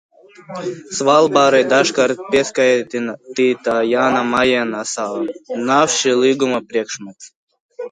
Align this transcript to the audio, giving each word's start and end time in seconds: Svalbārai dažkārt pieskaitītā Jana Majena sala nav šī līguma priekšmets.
Svalbārai 0.99 1.59
dažkārt 1.73 2.23
pieskaitītā 2.31 3.77
Jana 3.91 4.25
Majena 4.33 4.83
sala 4.95 5.63
nav 5.71 5.95
šī 6.01 6.19
līguma 6.25 6.65
priekšmets. 6.73 7.33